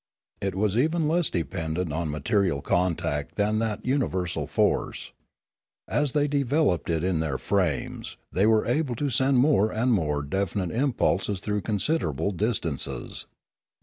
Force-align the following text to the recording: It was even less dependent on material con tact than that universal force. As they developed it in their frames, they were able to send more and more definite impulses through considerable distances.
It 0.41 0.55
was 0.55 0.75
even 0.77 1.07
less 1.07 1.29
dependent 1.29 1.93
on 1.93 2.09
material 2.09 2.63
con 2.63 2.95
tact 2.95 3.35
than 3.35 3.59
that 3.59 3.85
universal 3.85 4.47
force. 4.47 5.11
As 5.87 6.13
they 6.13 6.27
developed 6.27 6.89
it 6.89 7.03
in 7.03 7.19
their 7.19 7.37
frames, 7.37 8.17
they 8.31 8.47
were 8.47 8.65
able 8.65 8.95
to 8.95 9.11
send 9.11 9.37
more 9.37 9.71
and 9.71 9.93
more 9.93 10.23
definite 10.23 10.71
impulses 10.71 11.39
through 11.39 11.61
considerable 11.61 12.31
distances. 12.31 13.27